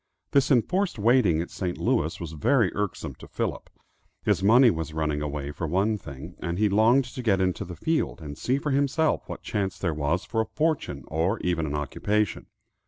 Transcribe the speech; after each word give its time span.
This 0.31 0.49
enforced 0.49 0.97
waiting 0.97 1.39
at 1.43 1.51
St. 1.51 1.77
Louis 1.77 2.19
was 2.19 2.31
very 2.31 2.73
irksome 2.73 3.13
to 3.19 3.27
Philip. 3.27 3.69
His 4.23 4.41
money 4.41 4.71
was 4.71 4.95
running 4.95 5.21
away, 5.21 5.51
for 5.51 5.67
one 5.67 5.95
thing, 5.95 6.33
and 6.39 6.57
he 6.57 6.69
longed 6.69 7.05
to 7.05 7.21
get 7.21 7.39
into 7.39 7.63
the 7.63 7.75
field, 7.75 8.19
and 8.19 8.35
see 8.35 8.57
for 8.57 8.71
himself 8.71 9.29
what 9.29 9.43
chance 9.43 9.77
there 9.77 9.93
was 9.93 10.25
for 10.25 10.41
a 10.41 10.47
fortune 10.47 11.03
or 11.07 11.39
even 11.41 11.67
an 11.67 11.75
occupation. 11.75 12.47